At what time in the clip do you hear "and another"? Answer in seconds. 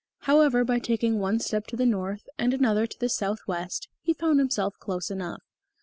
2.39-2.87